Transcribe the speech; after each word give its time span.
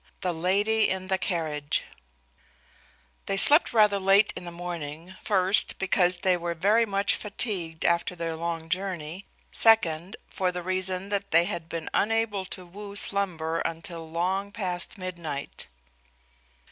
THE 0.21 0.33
LADY 0.33 0.89
IN 0.89 1.09
THE 1.09 1.19
CARRIAGE 1.19 1.83
They 3.27 3.37
slept 3.37 3.71
rather 3.71 3.99
late 3.99 4.33
in 4.35 4.45
the 4.45 4.51
morning, 4.51 5.13
first 5.21 5.77
because 5.77 6.21
they 6.21 6.35
were 6.37 6.55
very 6.55 6.87
much 6.87 7.13
fatigued 7.15 7.85
after 7.85 8.15
their 8.15 8.35
long 8.35 8.67
journey, 8.67 9.25
second 9.51 10.15
for 10.27 10.51
the 10.51 10.63
reason 10.63 11.09
that 11.09 11.29
they 11.29 11.45
had 11.45 11.69
been 11.69 11.87
unable 11.93 12.45
to 12.45 12.65
woo 12.65 12.95
slumber 12.95 13.59
until 13.59 14.09
long 14.09 14.51
past 14.51 14.97
midnight. 14.97 15.67